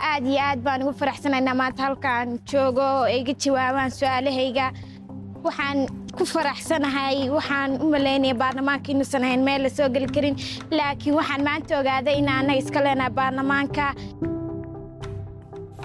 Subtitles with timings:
[0.00, 2.28] aad iyo aad baan ugu faraxsanaynaa maanta halkaan.
[2.50, 4.66] Joogo oo iga jawaabaan su'aalahayga.
[5.44, 5.78] Waxaan
[6.18, 10.36] ku faraxsanahay waxaan u malaynaya baarlamaanka inuusan ahayn meel la soo geli karin.
[10.70, 13.84] Laakiin waxaan maanta ogaaday in annaga iska leenahay baarlamaanka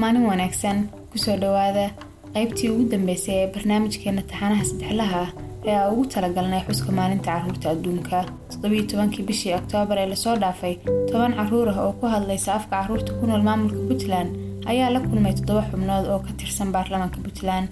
[0.00, 0.78] maalin wanaagsan
[1.10, 1.86] ku soo dhowaada.
[2.34, 5.20] Qaybtii ugu dambeysay ee barnaamijkeena taxanaha saddexlaha.
[5.26, 5.30] ah
[5.70, 8.18] ee aa ugu talagalnay xuska maalinta carruurta adduunka.
[8.50, 10.74] Toddobiyo tobankii bishii oktoobar ee la soo dhaafay
[11.10, 14.30] toban carruur ah oo ku hadlaysa afka carruurta ku nool maamulka puntland
[14.70, 17.66] ayaa la kulmay toddoba xubnood oo ka tirsan baarlamaanka puntland.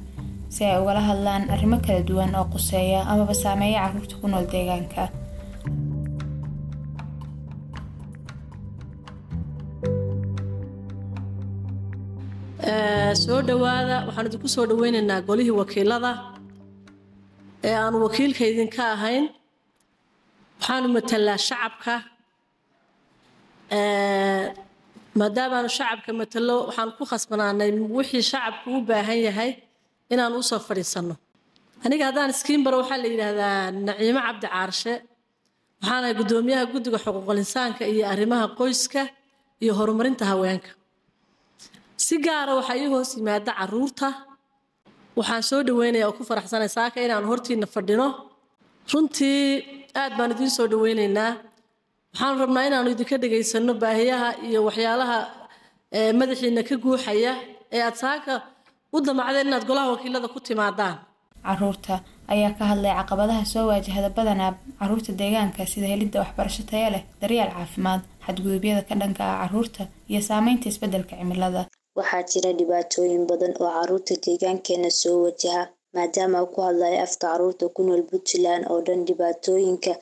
[0.54, 5.02] Si ay ugala hadlaan arrimo kala duwan oo quseeya amaba saameeya carruurta ku nool deegaanka.
[13.22, 16.10] Soo dhowaada waxaan idinku soo dhoweynaynaa golihii wakiilada
[17.68, 19.24] ee aanu wakiilka idinka ahayn
[20.58, 21.94] waxaanu matalaa shacabka
[25.20, 29.50] maadaamaanu shacabka matalo waxaan ku khasbanaanay wixii shacabku u baahan yahay
[30.12, 31.14] inaan u soo fadhiisanno.
[31.84, 34.94] Aniga haddaan iskiinbaro waxaa la yidhaahdaa naciimo cabdi caarshe
[35.80, 39.02] waxaanahay guddoomiyaha guddiga xuquuqul insaanka iyo arrimaha qoyska
[39.62, 40.70] iyo horumarinta haweenka.
[42.04, 44.08] Si gaara waxaa ii hoos yimaada carruurta
[45.18, 48.06] waxaan soo dhaweynaya oo ku faraxsanay saaka inaan hortiina fadhino.
[48.92, 49.42] Runtii
[50.00, 51.32] aad baan idiin soo dhaweynaynaa.
[52.12, 55.18] Waxaan rabnaa inaanu idinka dhagaysano baahiyaha iyo waxyaalaha
[56.18, 57.32] madaxiina ka guuxaya
[57.74, 58.32] ee aad saaka
[58.94, 60.96] u damacdeen inaad golaha wakiilada ku timaadaan.
[61.46, 61.94] Carruurta
[62.32, 67.50] ayaa ka hadlay caqabadaha soo waajahda badanaa carruurta deegaanka sida helidda waxbarasho taya leh daryeel
[67.56, 71.62] caafimaad xadgudubyada ka dhanka ah carruurta iyo saameynta isbeddelka cimilada
[71.98, 75.62] waxaa jira dhibaatooyin badan oo carruurta deegaankeena soo wajaha
[75.94, 79.00] maadaama ku hadlaya afka carruurta ku nool puntland oo dhan.
[79.08, 79.92] Dhibaatooyinka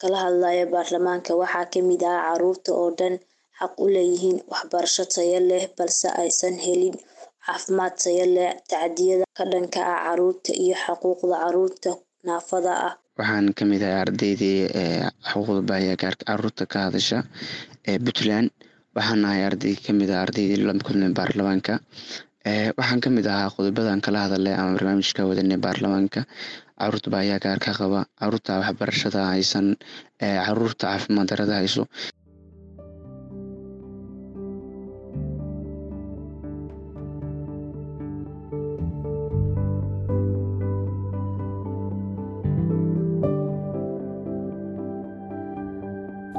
[0.00, 3.14] kala hadlaya baarlamaanka waxaa ka mid ah carruurta oo dhan
[3.58, 6.96] xaq u leeyihiin waxbarasho tayo leh balse aysan helin
[7.46, 8.50] caafimaad tayo leh.
[8.70, 11.90] Tacdiyada ka dhanka ah carruurta iyo xuquuqda carruurta
[12.26, 12.94] naafada ah.
[13.18, 14.58] Waxaan ka mid ahay ardaydii
[15.30, 17.18] xuquuqda baahiya gaarka carruurta ka hadasha
[17.90, 18.48] ee puntland
[18.98, 21.74] waxaan ahay arday ka mid ah ardaydii la kulmay baarlamaanka
[22.80, 26.20] waxaan ka mid ahaa qodobadan kala hadalay ama barnaamijka wadanay baarlamaanka
[26.80, 28.00] carruurta baahiyaa gaarka qaba.
[28.20, 29.66] Caruurta waxbarashada haysan
[30.46, 31.82] carruurta caafimaad darada hayso.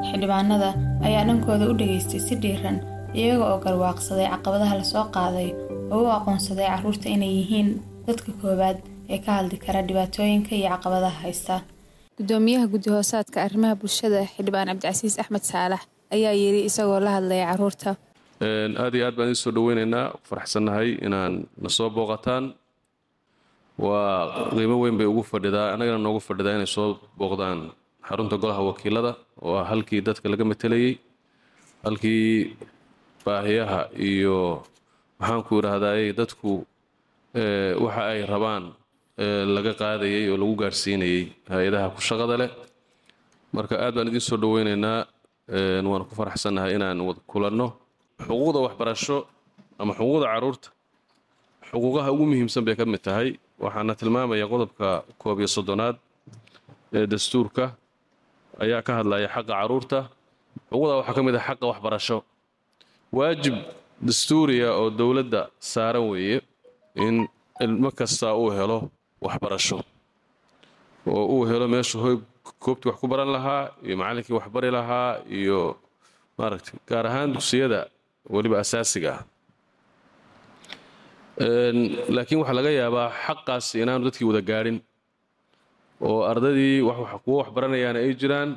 [0.10, 0.70] Xildhibaanada
[1.08, 2.78] ayaa dhankooda u dhageystay si dhiiran
[3.20, 5.50] iyaga oo garwaaqsaday caqabadaha la soo qaaday
[5.94, 7.70] oo u aqoonsaday carruurta inay yihiin
[8.08, 8.78] dadka koowaad
[9.14, 11.56] ee ka hadli kara dhibaatooyinka iyo caqabadaha haysta.
[12.18, 15.82] Gudoomiyaha guddi hoosaadka arrimaha bulshada xildhibaan cabdicasiis axmed saalax
[16.16, 17.90] ayaa yidhi isagoo la hadlaya carruurta
[18.84, 21.34] aad iyo aad baan idiin soo dhaweynaynaa ku faraxsannahay inaan
[21.64, 22.46] na soo booqataan.
[23.86, 26.88] Waa qiimo weyn bay ugu fadhidaa annagana noogu fadhidaa inay soo
[27.20, 27.60] booqdaan
[28.10, 29.12] xarunta golaha wakiilada
[29.46, 30.94] oo ah halkii dadka laga matelayey
[31.86, 32.56] halkii
[33.26, 34.38] baahiyaha iyo
[35.20, 36.52] maxaanku idhaahdaay dadku
[37.86, 38.64] waxa ay rabaan
[39.56, 41.22] laga qaadayay oo lagu gaadhsiinayay
[41.54, 42.52] hay'adaha ku shaqada leh.
[43.56, 45.00] Marka aad baan idiin soo dhaweynaynaa
[45.92, 47.68] waan ku faraxsannahay inaan wada kulanno.
[48.26, 49.18] Xuquuqda waxbarasho
[49.82, 50.68] ama xuquuqda carruurta
[51.70, 53.30] xuquuqaha ugu muhiimsan bay ka mid tahay.
[53.64, 54.88] Waxaana tilmaamaya qodobka
[55.22, 55.96] koob iyo soddonaad
[56.98, 57.64] ee dastuurka
[58.64, 60.00] ayaa ka hadlaya xaqa carruurta
[60.72, 62.18] xuquuqda waxaa ka mid ah xaqa waxbarasho.
[63.18, 63.56] Waajib
[64.08, 66.38] dastuuriya oo dowladda saaran weeye
[67.06, 67.16] in
[67.66, 68.78] ilmo kasta uu helo
[69.26, 69.78] waxbarasho.
[71.10, 72.16] Oo uu helo meeshu hoy
[72.64, 75.10] koobtii wax ku baran lahaa iyo macallinkii wax bari lahaa
[75.40, 75.60] iyo
[76.38, 77.80] maaragtay gaar ahaan dugsiyada
[78.34, 79.22] weliba asaasiga ah.
[82.16, 84.78] Laakiin waxaa laga yaabaa xaqaasi inaanu dadkii wada gaadhin
[86.08, 86.82] oo ardaydii
[87.26, 88.52] kuwo waxbaranayaana ay jiraan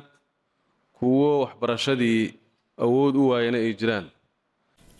[0.97, 2.21] kuwo waxbarashadii
[2.85, 4.05] awood u waayana ay jiraan.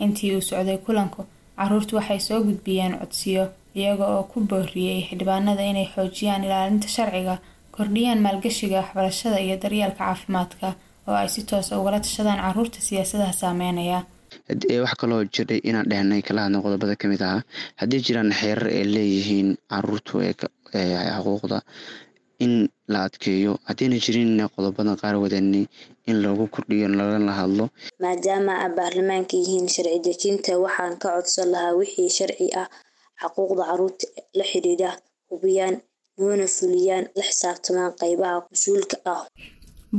[0.04, 1.22] Intii uu socday kulanku
[1.58, 3.46] carruurtu waxay soo gudbiyeen codsiyo
[3.76, 7.36] iyaga oo ku booriyey xildhibaanada inay xoojiyaan ilaalinta sharciga
[7.76, 10.68] kordhiyaan maalgashiga waxbarashada iyo daryeelka caafimaadka
[11.08, 14.00] oo ay si toosa ugala tashadaan carruurta siyaasadaha saameynaya
[14.84, 17.42] wax kaloo jiray inaan dhehnay kala hadna qodobada ka mid ahaa
[17.82, 20.14] haddii jiraan xeerar ay leeyihiin caruurtu
[20.74, 21.58] xuquuqda
[22.40, 23.52] in la adkeeyo.
[23.68, 25.66] Haddiina jirin qodobada qaar wadanay
[26.10, 27.66] in loogu kordhiyo lagala hadlo.
[28.04, 32.68] Maadaama a baarlamaanka yihiin sharci dejinta waxaan ka codsan lahaa wixii sharci ah
[33.22, 34.06] xuquuqda carruurta
[34.38, 34.90] la xidhiidha
[35.32, 35.76] hubiyaan
[36.20, 39.24] noona fuliyaan la xisaabtamaan qeybaha mas'uulka ah.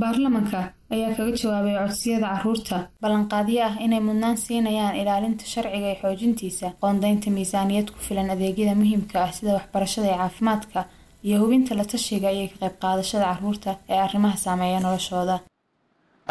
[0.00, 0.60] Baarlamanka
[0.94, 7.28] ayaa kaga jawaabay codsiyada carruurta ballanqaadyo ah inay mudnaan siinayaan ilaalinta sharciga iyo xoojintiisa qoondaynta
[7.36, 10.80] miisaaniyad ku filan adeegyada muhiimka ah sida waxbarashada iyo caafimaadka
[11.26, 15.36] iyo hubinta la tashiga iyo ka qayb qaadashada carruurta ee arrimaha saameeya noloshooda.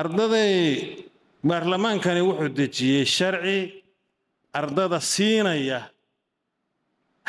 [0.02, 0.54] Ardaday
[1.50, 3.58] baarlamaankani wuxuu dejiyey sharci
[4.60, 5.80] ardada siinaya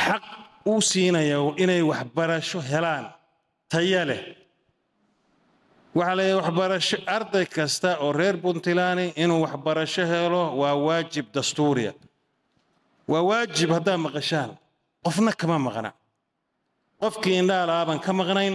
[0.07, 0.25] xaq
[0.71, 3.05] uu siinaya inay waxbarasho helaan
[3.73, 4.23] taya leh.
[5.99, 11.93] Waxaa leeyahay waxbarasho arday kasta oo reer puntland inuu waxbarasho helo waa waajib dastuuriya.
[13.13, 14.51] Waa waajib haddaad maqashaan.
[15.05, 15.91] Qofna kama maqna
[17.05, 18.55] qofkii indhaalaha baan ka maqnayn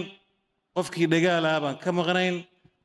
[0.76, 2.34] qofkii dhagaalaha baan ka maqnayn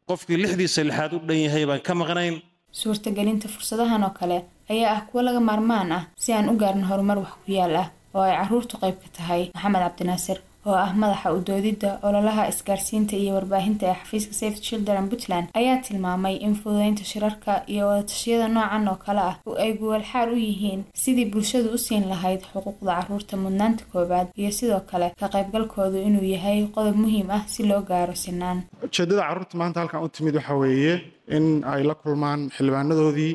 [0.09, 2.35] qofkii lixdiisa lixaad u dhan yahay baan ka maqnayn.
[2.79, 4.37] Suurtagelinta fursadahan oo kale
[4.73, 7.87] ayaa ah kuwo laga maarmaan ah si aan u gaarno horumar wax ku yaal ah
[8.15, 10.37] oo ay caruurtu qayb ka tahay maxamed cabdinaasir
[10.69, 16.35] oo ah madaxa udoodidda ololaha isgaarsiinta iyo warbaahinta ee xafiiska safe children puntland ayaa tilmaamay
[16.45, 21.69] in fududeynta shirarka iyo wadatashyada noocan oo kale ah ay guwalxaar u yihiin sidii bulshadu
[21.75, 26.95] u siin lahayd xuquuqda carruurta mudnaanta koowaad iyo sidoo kale ka qaybgalkoodu inuu yahay qodob
[27.03, 28.57] muhiim ah si loo gaaro sinaan.
[28.85, 30.93] Ujeeddada carruurta maanta halkan u timid waxaa weeye
[31.37, 33.33] in ay la kulmaan xildhibaanadoodii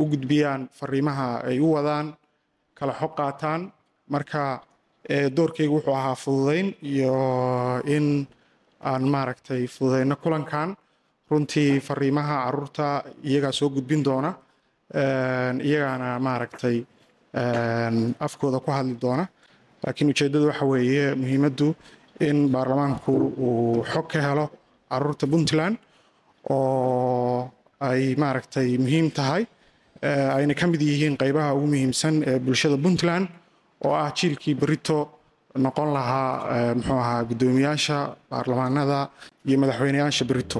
[0.00, 2.06] u gudbiyaan fariimaha ay u wadaan
[2.78, 3.60] kala xog qaataan.
[4.14, 4.40] Marka
[5.08, 7.12] doorkaygu wuxuu ahaa fududayn iyo
[7.86, 8.26] in
[8.84, 10.76] aan maaragtay fududayno kulankan.
[11.30, 14.34] Runtii fariimaha carruurta iyagaa soo gudbin doona
[15.64, 16.84] iyagaana maaragtay
[18.20, 19.26] afkooda ku hadli doona.
[19.84, 21.74] Laakiin ujeeddadu waxa weeye muhiimaddu
[22.20, 23.12] in baarlamaanku
[23.46, 24.50] uu xog ka helo
[24.90, 25.76] carruurta puntland
[26.50, 27.50] oo
[27.80, 29.46] ay maaragtay muhiim tahay.
[30.36, 33.28] Ayna ka mid yihiin qaybaha ugu muhiimsan ee bulshada puntland
[33.86, 34.96] oo ah jiilkii berito
[35.64, 36.30] noqon lahaa
[36.78, 37.96] muxuu ahaa guddoomiyaasha
[38.30, 38.98] baarlamaanada
[39.48, 40.58] iyo madaxweyneyaasha berito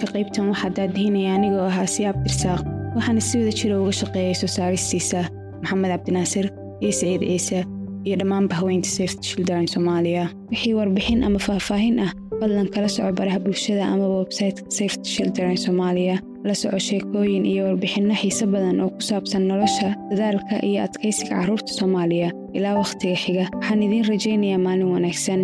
[0.00, 2.60] ka qaybtan waxaa daadihinaya anigoo ahaa siyaab dirsaaq
[2.96, 5.20] waxaana si wada jira uga shaqeeyay soo saaristiisa
[5.62, 6.46] maxamed cabdinaasir
[6.82, 7.58] iyo saciid ciise
[8.04, 12.10] iyo dhammaanba haweynta safe children soomaaliya wixii warbixin ama faahfaahin ah
[12.40, 18.14] fadlan kala soco baraha bulshada ama websayteka safe children soomaaliya la soco sheekooyin iyo warbixinno
[18.20, 22.28] xiise badan oo ku saabsan nolosha dadaalka iyo adkaysiga carruurta soomaaliya.
[22.56, 25.40] Ilaa wakhtiga xiga waxaan idiin rajaynayaa maalin wanaagsan